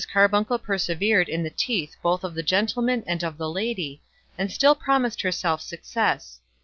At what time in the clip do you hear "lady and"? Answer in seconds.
3.47-4.51